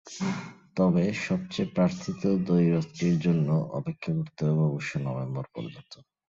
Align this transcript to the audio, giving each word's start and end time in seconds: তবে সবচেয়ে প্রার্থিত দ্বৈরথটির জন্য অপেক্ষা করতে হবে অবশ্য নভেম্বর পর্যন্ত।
তবে 0.75 1.03
সবচেয়ে 1.27 1.71
প্রার্থিত 1.75 2.21
দ্বৈরথটির 2.45 3.15
জন্য 3.19 3.47
অপেক্ষা 3.71 4.11
করতে 4.17 4.41
হবে 4.45 4.61
অবশ্য 4.63 4.91
নভেম্বর 4.99 5.45
পর্যন্ত। 5.55 5.93